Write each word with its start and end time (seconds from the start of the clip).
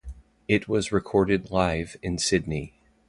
It 0.47 0.67
was 0.67 0.91
recorded 0.91 1.51
live 1.51 1.95
in 2.01 2.17
Sydney. 2.17 2.73